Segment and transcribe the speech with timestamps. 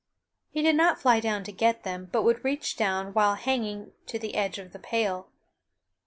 [0.49, 4.17] He did not fly down to get them, but would reach down while hanging to
[4.17, 5.29] the edge of the pail.